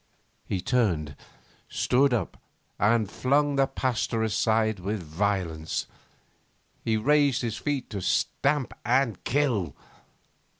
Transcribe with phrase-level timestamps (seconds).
[0.47, 1.15] He turned,
[1.69, 2.35] stood up,
[2.79, 5.85] and flung the Pasteur aside with violence.
[6.83, 9.75] He raised his feet to stamp and kill